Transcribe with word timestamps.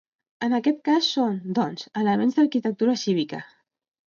En 0.45 0.53
aquest 0.59 0.79
cas 0.89 1.09
són, 1.17 1.37
doncs, 1.59 1.83
elements 2.05 2.35
d'arquitectura 2.39 2.97
cívica. 3.05 3.45